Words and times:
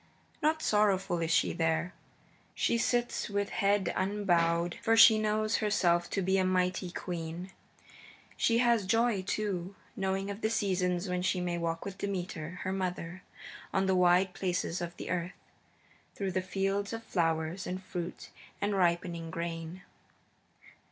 Not 0.41 0.63
sorrowful 0.63 1.19
is 1.21 1.29
she 1.29 1.53
there; 1.53 1.93
she 2.55 2.75
sits 2.79 3.29
with 3.29 3.49
head 3.51 3.93
unbowed, 3.95 4.77
for 4.81 4.97
she 4.97 5.19
knows 5.19 5.57
herself 5.57 6.09
to 6.09 6.23
be 6.23 6.39
a 6.39 6.43
mighty 6.43 6.89
queen. 6.89 7.51
She 8.35 8.57
has 8.57 8.87
joy, 8.87 9.21
too, 9.21 9.75
knowing 9.95 10.31
of 10.31 10.41
the 10.41 10.49
seasons 10.49 11.07
when 11.07 11.21
she 11.21 11.39
may 11.39 11.59
walk 11.59 11.85
with 11.85 11.99
Demeter, 11.99 12.61
her 12.63 12.73
mother, 12.73 13.21
on 13.71 13.85
the 13.85 13.93
wide 13.93 14.33
places 14.33 14.81
of 14.81 14.97
the 14.97 15.11
earth, 15.11 15.37
through 16.15 16.31
fields 16.31 16.93
of 16.93 17.03
flowers 17.03 17.67
and 17.67 17.83
fruit 17.83 18.31
and 18.59 18.73
ripening 18.75 19.29
grain. 19.29 19.83